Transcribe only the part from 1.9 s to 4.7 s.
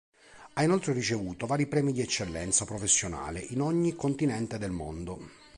di eccellenza professionale in ogni continente